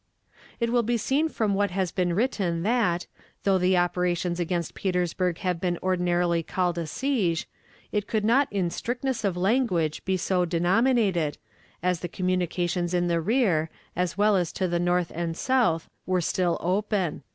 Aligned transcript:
It 0.59 0.71
will 0.71 0.81
be 0.81 0.97
seen 0.97 1.29
from 1.29 1.53
what 1.53 1.69
has 1.69 1.91
been 1.91 2.13
written 2.15 2.63
that, 2.63 3.05
though 3.43 3.59
the 3.59 3.77
operations 3.77 4.39
against 4.39 4.73
Petersburg 4.73 5.37
have 5.45 5.61
been 5.61 5.77
ordinarily 5.83 6.41
called 6.41 6.79
a 6.79 6.87
siege, 6.87 7.47
it 7.91 8.07
could 8.07 8.25
not 8.25 8.51
in 8.51 8.71
strictness 8.71 9.23
of 9.23 9.37
language 9.37 10.03
be 10.03 10.17
so 10.17 10.43
denominated, 10.43 11.37
as 11.83 11.99
the 11.99 12.07
communications 12.09 12.95
in 12.95 13.09
the 13.09 13.21
rear, 13.21 13.69
as 13.95 14.17
well 14.17 14.35
as 14.35 14.51
to 14.53 14.67
the 14.67 14.79
north 14.79 15.11
and 15.13 15.37
south, 15.37 15.87
were 16.07 16.19
still 16.21 16.57
open. 16.61 17.21